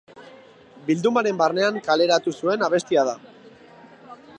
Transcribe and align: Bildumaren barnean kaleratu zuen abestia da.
Bildumaren 0.87 1.39
barnean 1.43 1.79
kaleratu 1.89 2.37
zuen 2.41 2.69
abestia 2.71 3.05
da. 3.13 3.15